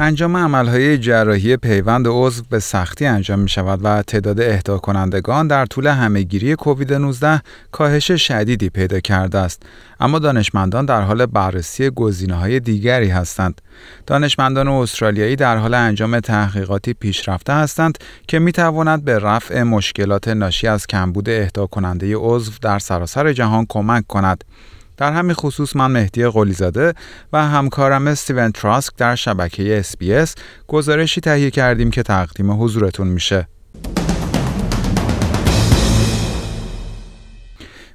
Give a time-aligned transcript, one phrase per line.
[0.00, 5.66] انجام عملهای جراحی پیوند عضو به سختی انجام می شود و تعداد اهدا کنندگان در
[5.66, 7.42] طول همهگیری کووید 19
[7.72, 9.62] کاهش شدیدی پیدا کرده است.
[10.00, 13.60] اما دانشمندان در حال بررسی گزینه های دیگری هستند.
[14.06, 20.66] دانشمندان استرالیایی در حال انجام تحقیقاتی پیشرفته هستند که می تواند به رفع مشکلات ناشی
[20.66, 24.44] از کمبود اهدا کننده عضو در سراسر جهان کمک کند.
[24.98, 26.94] در همین خصوص من مهدی قلیزاده
[27.32, 30.30] و همکارم استیون تراسک در شبکه SBS
[30.68, 33.48] گزارشی تهیه کردیم که تقدیم حضورتون میشه.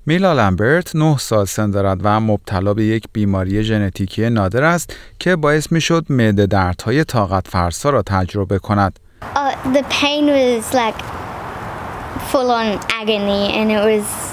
[0.05, 5.35] میلا لمبرت 9 سال سن دارد و مبتلا به یک بیماری ژنتیکی نادر است که
[5.35, 8.99] باعث می شد معده دردهای طاقت فرسا را تجربه کند.
[9.21, 10.99] Uh, the pain was like
[12.29, 12.67] full on
[13.01, 14.32] agony and it was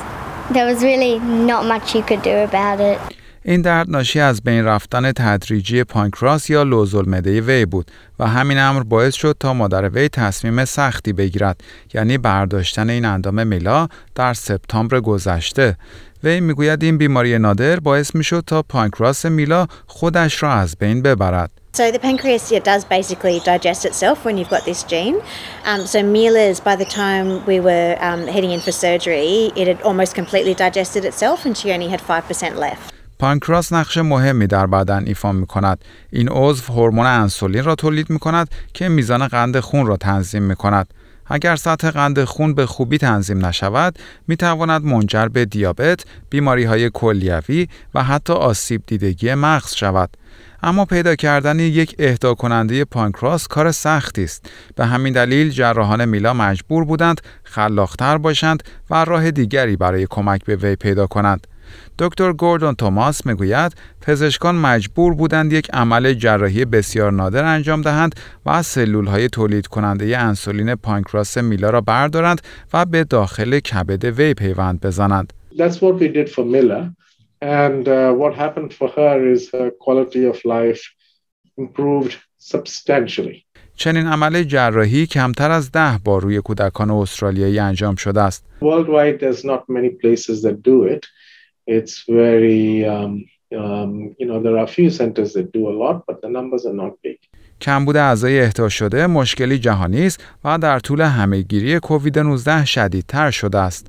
[0.52, 1.18] there was really
[1.50, 2.98] not much you could do about it.
[3.44, 8.82] این درد ناشی از بین رفتن تدریجی پانکراس یا لوزالمعده وی بود و همین امر
[8.82, 11.60] باعث شد تا مادر وی تصمیم سختی بگیرد
[11.94, 15.76] یعنی برداشتن این اندام میلا در سپتامبر گذشته
[16.24, 21.50] وی می‌گوید این بیماری نادر باعث می‌شد تا پانکراس میلا خودش را از بین ببرد
[21.72, 25.20] So the pancreas yeah, does basically digest itself when you've got this gene.
[25.64, 29.80] Um, so Mila's, by the time we were um, heading in for surgery, it had
[29.82, 32.92] almost completely digested itself and she only had 5% left.
[33.18, 35.84] پانکراس نقش مهمی در بدن ایفا می کند.
[36.10, 40.56] این عضو هورمون انسولین را تولید می کند که میزان قند خون را تنظیم می
[40.56, 40.94] کند.
[41.30, 46.90] اگر سطح قند خون به خوبی تنظیم نشود، می تواند منجر به دیابت، بیماری های
[46.90, 50.16] کلیوی و حتی آسیب دیدگی مغز شود.
[50.62, 54.50] اما پیدا کردن یک اهدا کننده پانکراس کار سختی است.
[54.76, 60.56] به همین دلیل جراحان میلا مجبور بودند خلاقتر باشند و راه دیگری برای کمک به
[60.56, 61.46] وی پیدا کنند.
[61.98, 68.14] دکتر گوردون توماس می‌گوید پزشکان مجبور بودند یک عمل جراحی بسیار نادر انجام دهند
[68.46, 72.40] و سلول های تولید کننده انسولین پانکراس میلا را بردارند
[72.72, 75.32] و به داخل کبد وی پیوند بزنند.
[75.52, 76.90] That's what we did for Miller.
[77.42, 80.82] And uh, what happened for her is her quality of life
[81.56, 83.44] improved substantially.
[83.76, 88.44] چنین عمل جراحی کمتر از ده بار روی کودکان استرالیایی انجام شده است.
[88.62, 91.06] Worldwide there's not many places that do it.
[91.76, 93.12] It's very um,
[93.60, 96.78] um, you know there are few centers that do a lot but the numbers are
[96.84, 97.18] not big
[97.60, 103.58] کمبود اعضای اهدا شده مشکلی جهانی است و در طول همهگیری کووید 19 شدیدتر شده
[103.58, 103.86] است.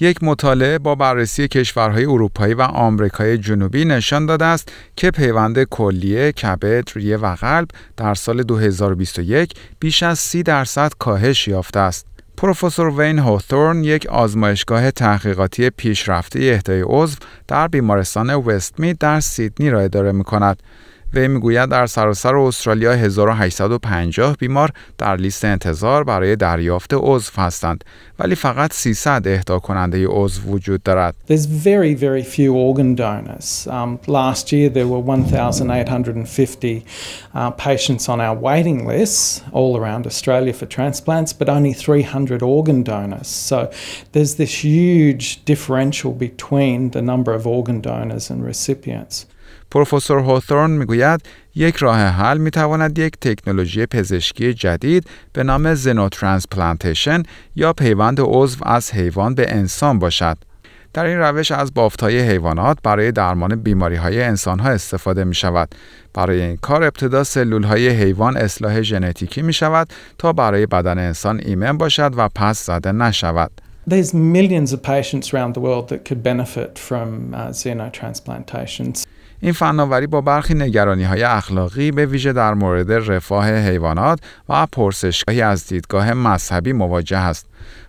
[0.00, 6.32] یک مطالعه با بررسی کشورهای اروپایی و آمریکای جنوبی نشان داده است که پیوند کلیه،
[6.32, 12.13] کبد، ریه و قلب در سال 2021 بیش از 30 درصد کاهش یافته است.
[12.36, 17.16] پروفسور وین هوثورن یک آزمایشگاه تحقیقاتی پیشرفته اهدای عضو
[17.48, 20.62] در بیمارستان وستمید در سیدنی را اداره می کند
[21.14, 27.84] وی می‌گوید در سراسر استرالیا 1850 بیمار در لیست انتظار برای دریافت عضو هستند.
[28.19, 31.15] ولی فقط 300 اهدا کننده عضو وجود دارد.
[31.27, 33.67] There's very very few organ donors.
[33.67, 36.85] Um, last year there were 1850
[37.33, 42.83] uh, patients on our waiting lists all around Australia for transplants but only 300 organ
[42.83, 43.27] donors.
[43.27, 43.71] So
[44.11, 49.25] there's this huge differential between the number of organ donors and recipients.
[49.71, 51.21] پروفسور هوثورن میگوید
[51.56, 57.22] یک راه حل می تواند یک تکنولوژی پزشکی جدید به نام xenotransplantation
[57.56, 60.38] یا پیوند عضو از حیوان به انسان باشد.
[60.92, 65.74] در این روش از های حیوانات برای درمان بیماری های انسان ها استفاده می شود.
[66.14, 69.88] برای این کار ابتدا سلول های حیوان اصلاح ژنتیکی می شود
[70.18, 73.50] تا برای بدن انسان ایمن باشد و پس زده نشود.
[73.86, 79.04] There's millions of patients around the world that could benefit from uh, xenotransplantations.
[79.40, 85.42] این فناوری با برخی نگرانی های اخلاقی به ویژه در مورد رفاه حیوانات و پرسشگاهی
[85.42, 87.46] از دیدگاه مذهبی مواجه است.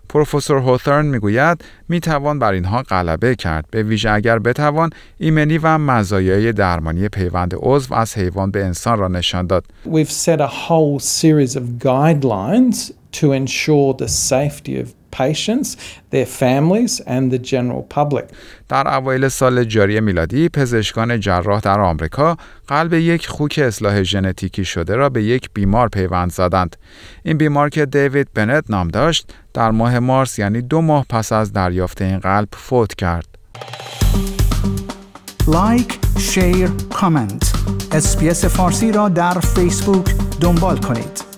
[0.10, 5.78] پروفسور هوثرن می‌گوید می توان بر اینها غلبه کرد به ویژه اگر بتوان ایمنی و
[5.78, 9.66] مزایای درمانی پیوند عضو از حیوان به انسان را نشان داد.
[9.86, 15.70] We've set a whole series of guidelines to ensure the safety of patients,
[16.12, 18.26] their families and the general public.
[18.70, 24.96] در اوایل سال جاری میلادی پزشکان جراح در آمریکا قلب یک خوک اصلاح ژنتیکی شده
[24.96, 26.76] را به یک بیمار پیوند زدند.
[27.24, 31.54] این بیمار که دیوید بنت نام داشت در ماه مارس یعنی دو ماه پس از
[31.54, 33.28] دریافت این قلب فوت کرد.
[35.48, 37.54] like، share، comment.
[37.92, 41.35] SBS فارسی را در فیسبوک دنبال کنید.